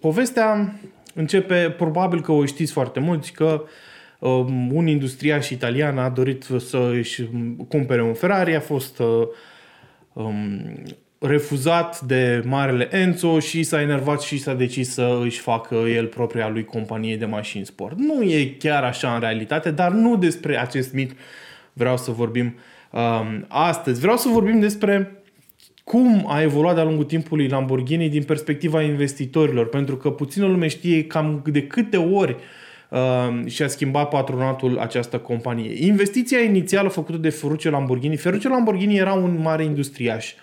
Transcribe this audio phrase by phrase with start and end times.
[0.00, 0.74] povestea
[1.14, 3.64] începe, probabil că o știți foarte mulți, că
[4.18, 7.22] um, un industriaș italian a dorit să își
[7.68, 9.26] cumpere un Ferrari, a fost uh,
[10.12, 10.60] um,
[11.18, 16.48] refuzat de marele Enzo și s-a enervat și s-a decis să își facă el propria
[16.48, 17.98] lui companie de mașini sport.
[17.98, 21.12] Nu e chiar așa în realitate, dar nu despre acest mit
[21.72, 22.54] vreau să vorbim
[22.92, 24.00] um, astăzi.
[24.00, 25.22] Vreau să vorbim despre
[25.90, 31.04] cum a evoluat de-a lungul timpului Lamborghini din perspectiva investitorilor, pentru că puțină lume știe
[31.04, 32.36] cam de câte ori
[32.88, 35.86] uh, și-a schimbat patronatul această companie.
[35.86, 40.34] Investiția inițială făcută de Ferruccio Lamborghini, Ferruccio Lamborghini era un mare industriaș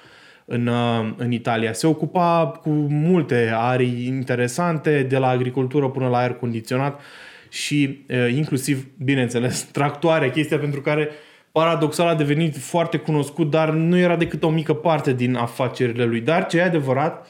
[0.45, 1.73] în, uh, în Italia.
[1.73, 7.01] Se ocupa cu multe arii interesante, de la agricultură până la aer condiționat
[7.49, 11.09] și uh, inclusiv, bineînțeles, tractoare, chestia pentru care
[11.53, 16.21] paradoxal a devenit foarte cunoscut, dar nu era decât o mică parte din afacerile lui.
[16.21, 17.27] Dar ce e adevărat,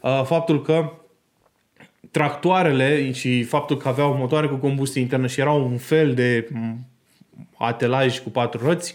[0.00, 0.92] uh, faptul că
[2.10, 6.48] tractoarele și faptul că aveau motoare cu combustie internă și erau un fel de
[7.56, 8.94] atelaj cu patru roți,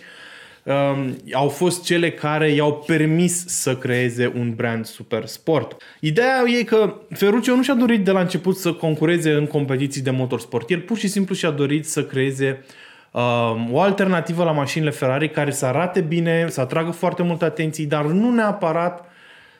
[0.63, 5.77] um, au fost cele care i-au permis să creeze un brand super sport.
[5.99, 10.11] Ideea e că Ferruccio nu și-a dorit de la început să concureze în competiții de
[10.11, 10.69] motorsport.
[10.69, 12.65] El pur și simplu și-a dorit să creeze
[13.11, 17.85] uh, o alternativă la mașinile Ferrari care să arate bine, să atragă foarte multă atenție,
[17.85, 19.05] dar nu neapărat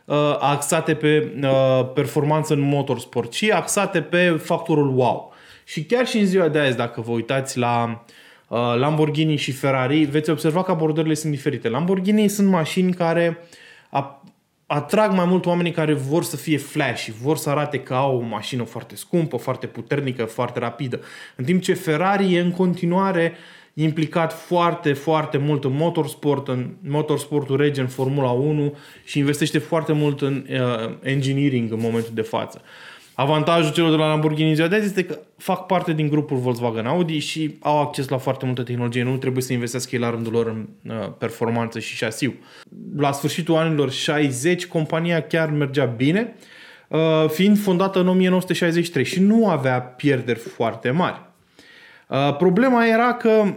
[0.05, 5.33] uh, axate pe uh, performanță în motorsport, ci axate pe factorul wow.
[5.64, 8.03] Și chiar și în ziua de azi, dacă vă uitați la
[8.47, 11.70] uh, Lamborghini și Ferrari, veți observa că abordările sunt diferite.
[11.70, 13.38] Lamborghini sunt mașini care
[14.71, 18.21] atrag mai mult oamenii care vor să fie flash, vor să arate că au o
[18.21, 20.99] mașină foarte scumpă, foarte puternică, foarte rapidă.
[21.35, 23.33] În timp ce Ferrari e în continuare
[23.73, 29.91] implicat foarte, foarte mult în motorsport, în motorsportul rege, în Formula 1 și investește foarte
[29.93, 32.61] mult în uh, engineering în momentul de față.
[33.19, 36.85] Avantajul celor de la Lamborghini ziua de azi este că fac parte din grupul Volkswagen
[36.85, 39.03] Audi și au acces la foarte multă tehnologie.
[39.03, 42.33] Nu trebuie să investească ei la rândul lor în uh, performanță și șasiu.
[42.95, 46.35] La sfârșitul anilor 60, compania chiar mergea bine,
[46.87, 51.21] uh, fiind fondată în 1963 și nu avea pierderi foarte mari.
[52.08, 53.53] Uh, problema era că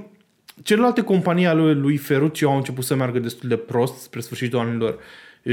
[0.62, 4.98] celelalte companii ale lui Ferruccio au început să meargă destul de prost spre sfârșitul anilor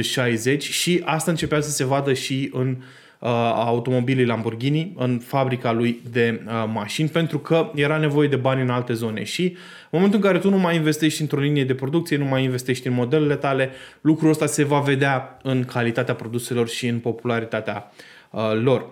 [0.01, 2.83] 60 și asta începea să se vadă și în uh,
[3.19, 8.61] uh, automobilii Lamborghini în fabrica lui de uh, mașini pentru că era nevoie de bani
[8.61, 9.55] în alte zone și în
[9.89, 12.93] momentul în care tu nu mai investești într-o linie de producție, nu mai investești în
[12.93, 13.69] modelele tale,
[14.01, 17.91] lucrul ăsta se va vedea în calitatea produselor și în popularitatea
[18.31, 18.85] uh, lor.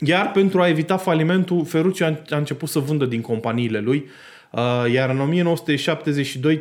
[0.00, 4.06] Iar pentru a evita falimentul, Ferruccio a, a început să vândă din companiile lui,
[4.50, 6.60] uh, iar în 1972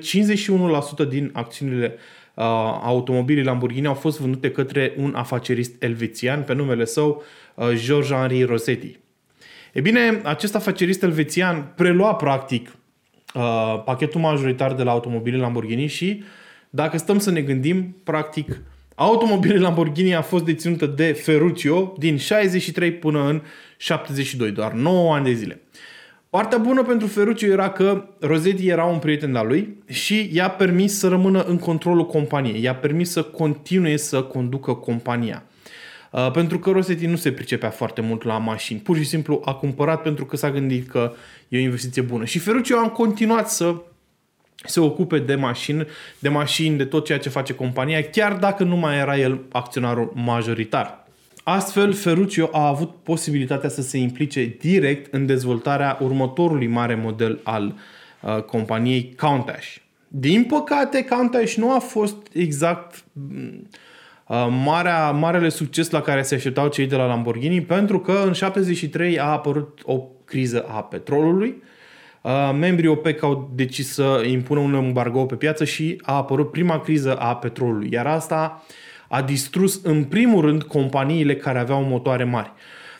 [1.05, 1.99] 51% din acțiunile uh,
[2.81, 7.23] automobilii Lamborghini au fost vândute către un afacerist elvețian pe numele său
[7.55, 8.99] uh, George-Henri Rossetti.
[9.73, 12.75] E bine, acest afacerist elvețian prelua practic
[13.33, 16.23] uh, pachetul majoritar de la automobilii Lamborghini și
[16.69, 18.61] dacă stăm să ne gândim, practic
[18.95, 23.41] automobilii Lamborghini a fost deținută de Ferruccio din 63 până în
[23.77, 25.61] 72, doar 9 ani de zile.
[26.35, 30.97] Partea bună pentru Ferruccio era că Rosetti era un prieten al lui și i-a permis
[30.97, 35.43] să rămână în controlul companiei, i-a permis să continue să conducă compania.
[36.11, 38.79] Uh, pentru că Rosetti nu se pricepea foarte mult la mașini.
[38.79, 41.13] Pur și simplu a cumpărat pentru că s-a gândit că
[41.47, 42.25] e o investiție bună.
[42.25, 43.75] Și Ferruccio a continuat să
[44.65, 45.85] se ocupe de mașini,
[46.19, 50.11] de mașini, de tot ceea ce face compania, chiar dacă nu mai era el acționarul
[50.15, 51.04] majoritar.
[51.47, 57.75] Astfel, Ferruccio a avut posibilitatea să se implice direct în dezvoltarea următorului mare model al
[58.21, 59.63] uh, companiei Countach.
[60.07, 63.03] Din păcate, Countach nu a fost exact
[64.27, 68.33] uh, marea, marele succes la care se așteptau cei de la Lamborghini, pentru că în
[68.33, 71.63] 73 a apărut o criză a petrolului,
[72.21, 76.79] uh, membrii OPEC au decis să impună un embargo pe piață și a apărut prima
[76.79, 78.73] criză a petrolului, iar asta uh,
[79.09, 82.51] a distrus în primul rând companiile care aveau motoare mari.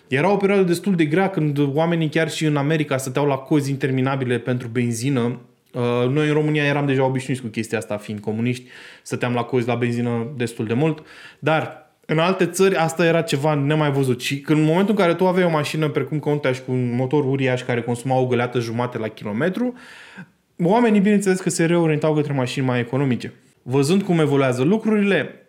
[0.07, 3.69] Era o perioadă destul de grea când oamenii chiar și în America stăteau la cozi
[3.69, 5.39] interminabile pentru benzină.
[5.73, 8.63] Uh, noi în România eram deja obișnuiți cu chestia asta, fiind comuniști,
[9.01, 11.05] stăteam la cozi la benzină destul de mult,
[11.39, 15.13] dar în alte țări asta era ceva nemai văzut și când în momentul în care
[15.13, 18.97] tu aveai o mașină precum Countach cu un motor uriaș care consuma o găleată jumate
[18.97, 19.73] la kilometru,
[20.63, 23.33] oamenii bineînțeles că se reorientau către mașini mai economice.
[23.61, 25.44] Văzând cum evoluează lucrurile,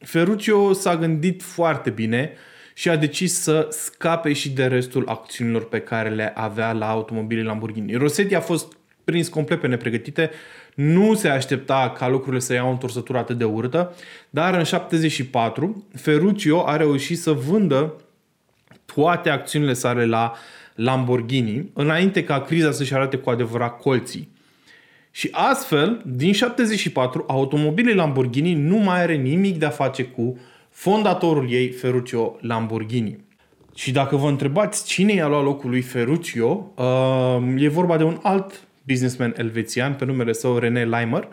[0.00, 2.32] Ferruccio s-a gândit foarte bine
[2.74, 7.46] și a decis să scape și de restul acțiunilor pe care le avea la automobilele
[7.46, 7.94] Lamborghini.
[7.94, 8.72] Rossetti a fost
[9.04, 10.30] prins complet pe nepregătite,
[10.74, 13.94] nu se aștepta ca lucrurile să iau o întorsătură atât de urâtă,
[14.30, 17.94] dar în 74 Ferruccio a reușit să vândă
[18.84, 20.32] toate acțiunile sale la
[20.74, 24.28] Lamborghini, înainte ca criza să-și arate cu adevărat colții.
[25.10, 30.38] Și astfel, din 74, automobilele Lamborghini nu mai are nimic de a face cu
[30.70, 33.24] fondatorul ei, Ferruccio Lamborghini.
[33.74, 38.18] Și dacă vă întrebați cine i-a luat locul lui Ferruccio, uh, e vorba de un
[38.22, 41.28] alt businessman elvețian pe numele său René Leimer,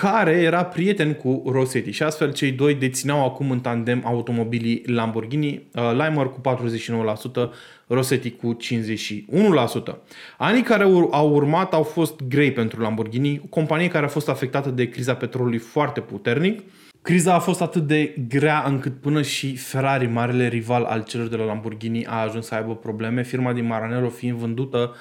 [0.00, 5.62] care era prieten cu Rossetti și astfel cei doi dețineau acum în tandem automobilii Lamborghini,
[5.74, 7.52] uh, Leimer cu 49%,
[7.86, 9.98] Rossetti cu 51%.
[10.38, 14.70] Anii care au urmat au fost grei pentru Lamborghini, o companie care a fost afectată
[14.70, 16.62] de criza petrolului foarte puternic.
[17.02, 21.36] Criza a fost atât de grea încât până și Ferrari, marele rival al celor de
[21.36, 24.94] la Lamborghini, a ajuns să aibă probleme, firma din Maranello fiind vândută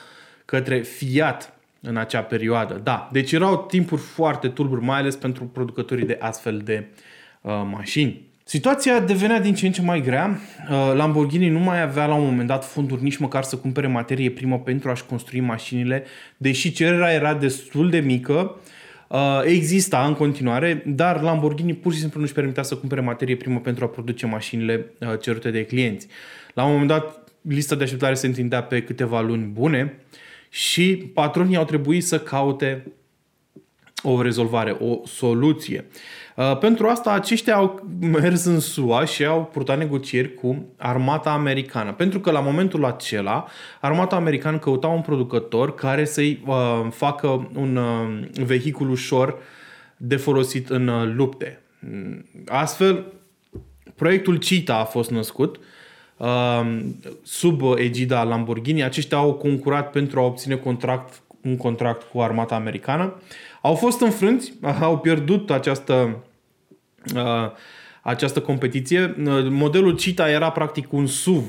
[0.46, 2.80] către Fiat în acea perioadă.
[2.84, 6.88] Da, deci erau timpuri foarte tulburi, mai ales pentru producătorii de astfel de
[7.42, 8.32] uh, mașini.
[8.46, 10.40] Situația devenea din ce în ce mai grea.
[10.70, 14.30] Uh, Lamborghini nu mai avea la un moment dat fonduri nici măcar să cumpere materie
[14.30, 16.04] primă pentru a-și construi mașinile,
[16.38, 18.56] deși cererea era destul de mică,
[19.08, 23.60] uh, exista în continuare, dar Lamborghini pur și simplu nu-și permitea să cumpere materie primă
[23.60, 26.08] pentru a produce mașinile uh, cerute de clienți.
[26.54, 29.94] La un moment dat, lista de așteptare se întindea pe câteva luni bune
[30.54, 32.94] și patronii au trebuit să caute
[34.04, 35.86] o rezolvare, o soluție.
[36.36, 41.94] Uh, pentru asta aceștia au mers în SUA și au purtat negocieri cu armata americană.
[41.94, 43.46] Pentru că la momentul acela
[43.82, 49.38] armata americană căuta un producător care să-i uh, facă un uh, vehicul ușor
[49.98, 51.62] de folosit în uh, lupte.
[52.48, 53.14] Astfel,
[53.96, 55.64] proiectul Cheetah a fost născut uh,
[57.24, 58.84] sub egida Lamborghini.
[58.84, 63.22] Aceștia au concurat pentru a obține contract, un contract cu armata americană.
[63.62, 66.24] Au fost înfrânți, au pierdut această,
[67.16, 67.52] uh,
[68.02, 69.16] această competiție.
[69.26, 71.44] Uh, modelul Cheetah era practic un SUV,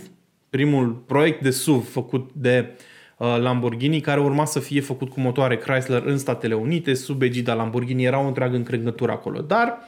[0.51, 2.71] primul proiect de SUV făcut de
[3.19, 7.55] uh, Lamborghini, care urma să fie făcut cu motoare Chrysler în Statele Unite, sub egida
[7.55, 9.41] Lamborghini, era o întreagă încrengătură acolo.
[9.41, 9.79] Dar,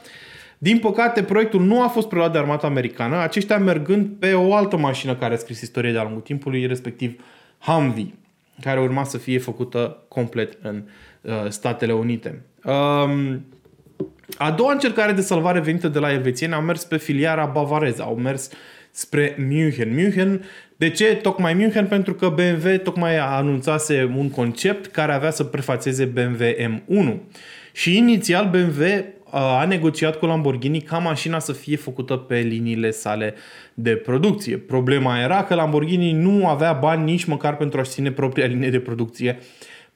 [0.57, 4.77] din păcate, proiectul nu a fost preluat de armata americană, aceștia mergând pe o altă
[4.77, 7.23] mașină care a scris istorie de-a lungul timpului, respectiv
[7.59, 8.13] Humvee,
[8.61, 10.83] care urma să fie făcută complet în
[11.27, 12.41] Uh, Statele Unite.
[12.63, 13.45] Um,
[14.37, 18.15] a doua încercare de salvare venită de la elvețieni au mers pe filiara bavareză, au
[18.15, 18.49] mers
[18.91, 19.93] spre München.
[19.93, 20.43] München,
[20.75, 21.87] de ce tocmai München?
[21.87, 27.15] Pentru că BMW tocmai a anunțase un concept care avea să prefațeze BMW M1.
[27.71, 32.91] Și inițial BMW uh, a negociat cu Lamborghini ca mașina să fie făcută pe liniile
[32.91, 33.33] sale
[33.73, 34.57] de producție.
[34.57, 38.79] Problema era că Lamborghini nu avea bani nici măcar pentru a-și ține propria linie de
[38.79, 39.39] producție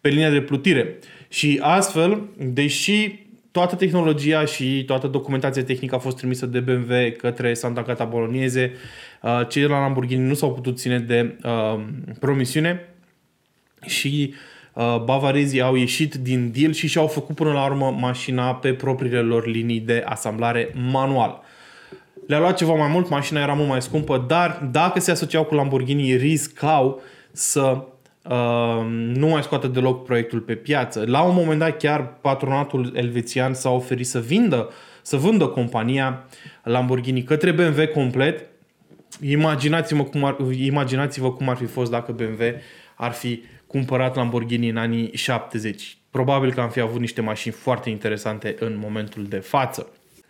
[0.01, 0.99] pe linia de plutire.
[1.27, 3.19] Și astfel, deși
[3.51, 8.73] toată tehnologia și toată documentația tehnică a fost trimisă de BMW către Santa Cata Bolognese,
[9.21, 11.83] uh, cei de la Lamborghini nu s-au putut ține de uh,
[12.19, 12.87] promisiune
[13.85, 14.35] și uh,
[15.03, 19.47] bavarezii au ieșit din deal și și-au făcut până la urmă mașina pe propriile lor
[19.47, 21.41] linii de asamblare manual.
[22.27, 25.55] Le-a luat ceva mai mult, mașina era mult mai scumpă, dar dacă se asociau cu
[25.55, 27.01] Lamborghini, riscau
[27.31, 27.83] să
[28.29, 31.03] Uh, nu mai scoate deloc proiectul pe piață.
[31.07, 34.69] La un moment dat chiar patronatul elvețian s-a oferit să vindă,
[35.01, 36.25] să vândă compania
[36.63, 38.45] Lamborghini către BMW complet.
[39.21, 42.43] Imaginați-vă cum ar, imaginați-vă cum ar fi fost dacă BMW
[42.95, 45.97] ar fi cumpărat Lamborghini în anii 70.
[46.09, 49.89] Probabil că am fi avut niște mașini foarte interesante în momentul de față.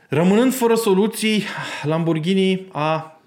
[0.10, 1.44] Rămânând fără soluții,
[1.84, 3.22] Lamborghini a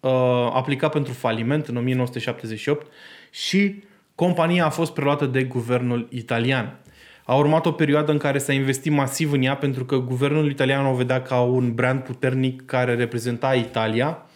[0.00, 0.10] uh,
[0.52, 2.86] aplicat pentru faliment în 1978
[3.30, 3.82] și
[4.14, 6.78] compania a fost preluată de guvernul italian.
[7.24, 10.86] A urmat o perioadă în care s-a investit masiv în ea pentru că guvernul italian
[10.86, 14.26] o vedea ca un brand puternic care reprezenta Italia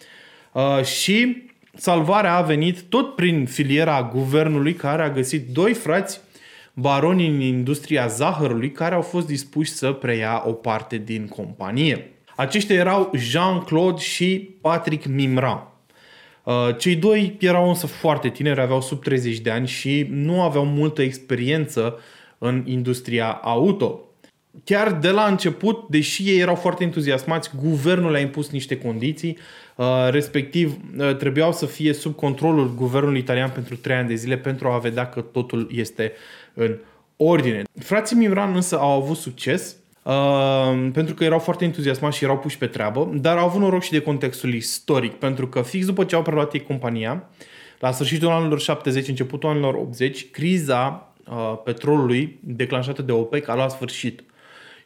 [0.53, 1.48] uh, și
[1.81, 6.21] salvarea a venit tot prin filiera guvernului care a găsit doi frați
[6.73, 12.11] baroni în industria zahărului care au fost dispuși să preia o parte din companie.
[12.37, 15.69] Aceștia erau Jean-Claude și Patrick Mimran.
[16.45, 20.65] Uh, cei doi erau însă foarte tineri, aveau sub 30 de ani și nu aveau
[20.65, 21.99] multă experiență
[22.39, 24.08] în industria auto.
[24.65, 29.39] Chiar de la început, deși ei erau foarte entuziasmați, guvernul a impus niște condiții,
[29.77, 34.37] uh, respectiv uh, trebuiau să fie sub controlul guvernului italian pentru 3 ani de zile
[34.37, 36.13] pentru a vedea că totul este
[36.55, 36.77] în
[37.17, 37.63] ordine.
[37.79, 39.77] Frații Mimran însă au avut succes
[40.09, 43.83] Uh, pentru că erau foarte entuziasmați și erau puși pe treabă, dar au avut noroc
[43.83, 47.29] și de contextul istoric, pentru că fix după ce au preluat ei compania,
[47.79, 53.71] la sfârșitul anilor 70, începutul anilor 80, criza uh, petrolului declanșată de OPEC a luat
[53.71, 54.23] sfârșit.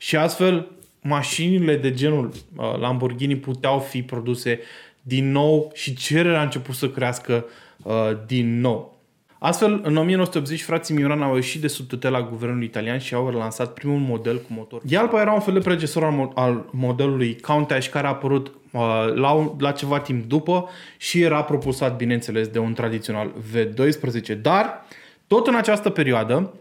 [0.03, 4.61] Și astfel, mașinile de genul uh, Lamborghini puteau fi produse
[5.03, 7.45] din nou și cererea a început să crească
[7.83, 7.93] uh,
[8.27, 8.99] din nou.
[9.39, 13.73] Astfel, în 1980, frații Mioran au ieșit de sub tutela guvernului italian și au lansat
[13.73, 14.83] primul model cu motor.
[14.87, 18.81] Ialpa era un fel de predecesor al, mo- al modelului Countach care a apărut uh,
[19.15, 24.41] la, la ceva timp după și era propulsat, bineînțeles, de un tradițional V12.
[24.41, 24.87] Dar,
[25.27, 26.53] tot în această perioadă,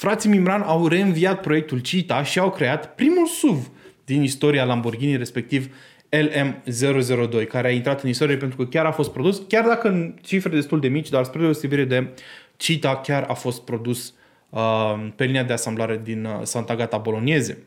[0.00, 3.70] frații Mimran au reînviat proiectul Cita și au creat primul SUV
[4.04, 5.74] din istoria Lamborghini, respectiv
[6.08, 10.14] LM002, care a intrat în istorie pentru că chiar a fost produs, chiar dacă în
[10.22, 12.08] cifre destul de mici, dar spre deosebire de
[12.56, 14.14] Cita, chiar a fost produs
[14.48, 17.58] uh, pe linia de asamblare din uh, Santa Gata Bolognese.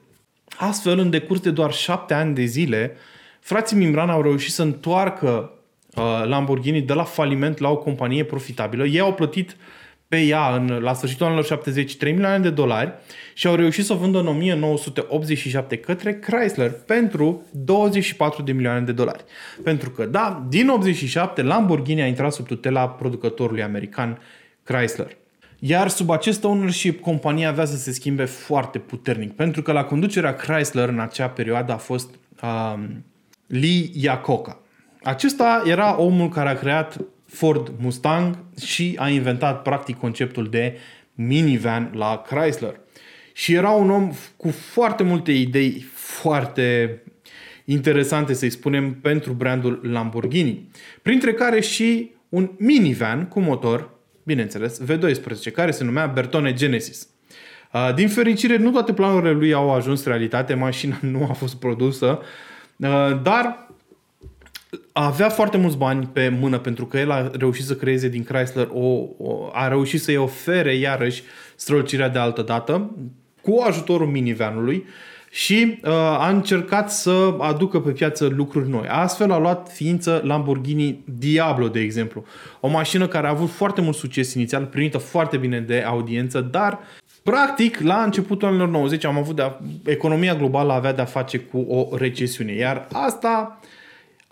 [0.58, 2.96] Astfel, în decurs de doar șapte ani de zile,
[3.40, 5.52] frații Mimran au reușit să întoarcă
[5.96, 8.86] uh, Lamborghini de la faliment la o companie profitabilă.
[8.86, 9.56] Ei au plătit uh,
[10.14, 12.94] pe ea în, la sfârșitul anilor 70 3 milioane de dolari
[13.34, 18.92] și au reușit să o vândă în 1987 către Chrysler pentru 24 de milioane de
[18.92, 19.24] dolari.
[19.64, 24.20] Pentru că, da, din 87 Lamborghini a intrat sub tutela producătorului american
[24.64, 25.18] Chrysler.
[25.60, 30.36] Iar sub acest ownership, compania avea să se schimbe foarte puternic, pentru că la conducerea
[30.36, 32.10] Chrysler în acea perioadă a fost
[32.42, 33.06] um,
[33.48, 34.60] Lee Iacocca.
[35.04, 36.98] Acesta era omul care a creat
[37.34, 40.78] Ford Mustang și a inventat practic conceptul de
[41.14, 42.80] minivan la Chrysler.
[43.34, 47.00] Și era un om cu foarte multe idei foarte
[47.66, 50.70] interesante, să-i spunem, pentru brandul Lamborghini.
[51.02, 53.90] Printre care și un minivan cu motor,
[54.24, 57.08] bineînțeles, V12, care se numea Bertone Genesis.
[57.96, 62.20] Din fericire, nu toate planurile lui au ajuns realitate, mașina nu a fost produsă,
[63.24, 63.73] dar
[64.92, 68.68] avea foarte mulți bani pe mână pentru că el a reușit să creeze din Chrysler
[68.74, 68.86] o,
[69.18, 71.24] o a reușit să-i ofere iarăși
[71.56, 72.96] strălucirea de altă dată
[73.42, 74.86] cu ajutorul minivanului
[75.30, 78.88] și uh, a încercat să aducă pe piață lucruri noi.
[78.88, 82.26] Astfel a luat ființă Lamborghini Diablo, de exemplu.
[82.60, 86.80] O mașină care a avut foarte mult succes inițial, primită foarte bine de audiență, dar
[87.24, 89.52] Practic, la începutul anilor 90 am avut de a,
[89.86, 93.60] economia globală avea de-a face cu o recesiune, iar asta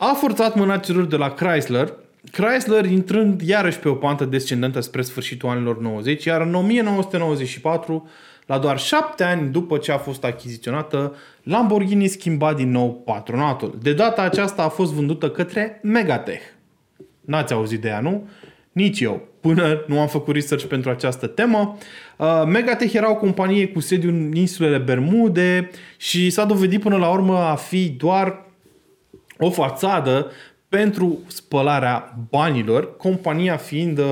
[0.04, 1.94] a forțat mâna celor de la Chrysler,
[2.32, 8.10] Chrysler intrând iarăși pe o pantă descendentă spre sfârșitul anilor 90, iar în 1994,
[8.46, 13.78] la doar șapte ani după ce a fost achiziționată, Lamborghini schimba din nou patronatul.
[13.82, 16.44] De data aceasta a fost vândută către Megatech.
[17.22, 18.30] N-ați auzit de ea, nu?
[18.72, 19.28] Nici eu.
[19.42, 21.78] Până nu am făcut research pentru această temă.
[22.18, 27.10] Uh, Megatech era o companie cu sediu în insulele Bermude și s-a dovedit până la
[27.10, 28.50] urmă a fi doar
[29.44, 30.32] o fațadă
[30.70, 34.06] pentru spălarea banilor, compania fiind uh,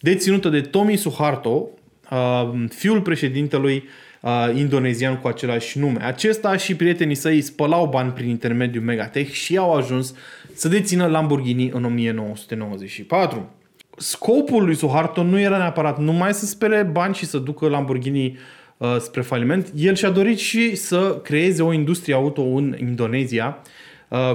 [0.00, 1.68] deținută de Tommy Suharto,
[2.10, 3.84] uh, fiul președintelui
[4.20, 6.04] uh, indonezian cu același nume.
[6.04, 10.14] Acesta și prietenii săi spălau bani prin intermediul Megatech și au ajuns
[10.54, 13.50] să dețină Lamborghini în 1994.
[13.96, 18.38] Scopul lui Suharto nu era neapărat numai să spele bani și să ducă Lamborghini
[18.76, 19.72] uh, spre faliment.
[19.76, 23.81] El și-a dorit și să creeze o industrie auto în Indonezia Uh,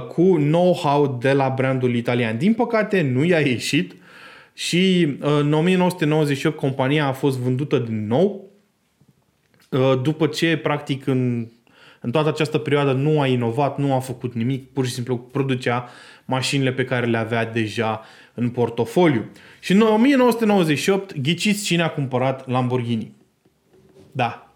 [0.08, 2.38] cu know-how de la brandul italian.
[2.38, 3.96] Din păcate, nu i-a ieșit
[4.54, 8.50] și uh, în 1998 compania a fost vândută din nou
[9.70, 11.48] uh, după ce, practic, în,
[12.02, 15.90] în toată această perioadă nu a inovat, nu a făcut nimic, pur și simplu producea
[16.26, 18.02] mașinile pe care le avea deja
[18.34, 19.26] în portofoliu.
[19.60, 23.16] Și în 1998, ghiciți cine a cumpărat Lamborghini.
[24.12, 24.54] Da,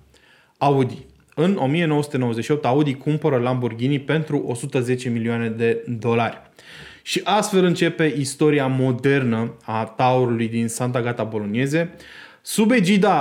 [0.58, 1.06] Audi.
[1.44, 6.42] În 1998 Audi cumpără Lamborghini pentru 110 milioane de dolari.
[7.02, 11.96] Și astfel începe istoria modernă a Taurului din Santa Gata Bolognese.
[12.42, 13.20] Sub egida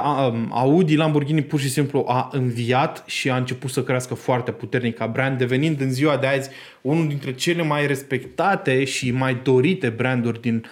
[0.50, 5.06] Audi, Lamborghini pur și simplu a înviat și a început să crească foarte puternic ca
[5.06, 6.50] brand, devenind în ziua de azi
[6.80, 10.64] unul dintre cele mai respectate și mai dorite branduri din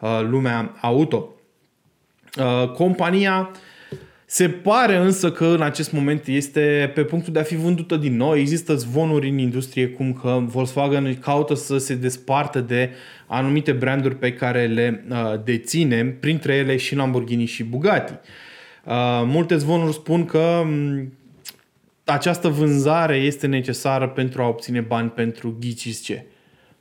[0.00, 1.34] uh, lumea auto.
[2.38, 3.58] Uh, compania uh,
[4.30, 8.16] se pare însă că în acest moment este pe punctul de a fi vândută din
[8.16, 8.36] nou.
[8.36, 12.90] Există zvonuri în industrie cum că Volkswagen caută să se despartă de
[13.26, 18.12] anumite branduri pe care le uh, deține, printre ele și Lamborghini și Bugatti.
[18.12, 18.92] Uh,
[19.24, 21.12] multe zvonuri spun că um,
[22.04, 26.24] această vânzare este necesară pentru a obține bani pentru ghiciți ce?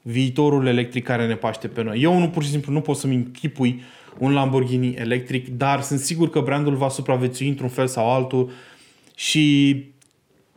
[0.02, 2.02] Viitorul electric care ne paște pe noi.
[2.02, 3.84] Eu nu pur și simplu nu pot să-mi închipui uh,
[4.20, 8.52] un Lamborghini electric, dar sunt sigur că brandul va supraviețui într-un fel sau altul
[9.16, 9.76] și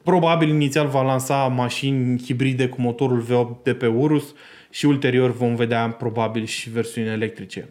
[0.03, 4.35] probabil inițial va lansa mașini hibride cu motorul V8 de pe Urus
[4.71, 7.69] și ulterior vom vedea probabil și versiuni electrice.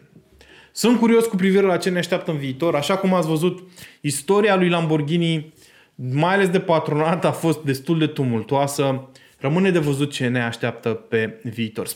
[0.72, 2.74] Sunt curios cu privire la ce ne așteaptă în viitor.
[2.74, 3.68] Așa cum ați văzut,
[4.00, 5.52] istoria lui Lamborghini,
[5.94, 9.08] mai ales de patronat, a fost destul de tumultoasă.
[9.38, 11.86] Rămâne de văzut ce ne așteaptă pe viitor.